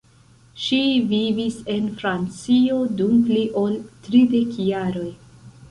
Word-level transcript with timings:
Ŝi 0.61 0.79
vivis 1.11 1.59
en 1.75 1.91
Francio 2.01 2.81
dum 3.03 3.23
pli 3.29 3.47
ol 3.65 3.79
tridek 4.09 4.63
jaroj. 4.71 5.11